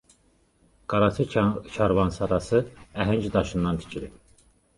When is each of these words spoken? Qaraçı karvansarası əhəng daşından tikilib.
Qaraçı 0.93 1.25
karvansarası 1.75 2.63
əhəng 3.05 3.29
daşından 3.37 3.81
tikilib. 3.87 4.19